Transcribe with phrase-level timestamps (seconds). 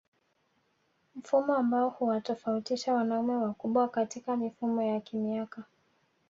[1.15, 5.63] Mfumo ambao huwatofautisha wanaume wakubwa katika mifumo ya kimiaka